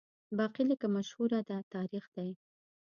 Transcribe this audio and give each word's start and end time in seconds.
باقي 0.37 0.63
لکه 0.71 0.87
مشهوره 0.95 1.39
ده 1.49 1.57
تاریخ 1.73 2.05
دی 2.15 2.29